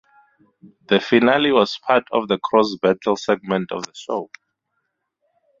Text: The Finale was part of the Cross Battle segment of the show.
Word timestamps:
The 0.87 0.99
Finale 0.99 1.51
was 1.51 1.77
part 1.77 2.05
of 2.11 2.27
the 2.27 2.39
Cross 2.39 2.75
Battle 2.81 3.15
segment 3.15 3.71
of 3.71 3.83
the 3.85 3.93
show. 3.93 4.31